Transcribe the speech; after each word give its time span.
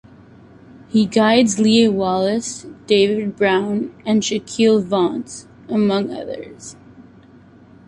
He 0.89 1.05
guides 1.05 1.59
Lea 1.59 1.87
Wallace, 1.87 2.65
David 2.87 3.35
Brown 3.35 3.93
and 4.03 4.23
Shaquille 4.23 4.83
Vance, 4.83 5.47
among 5.69 6.09
others. 6.11 6.75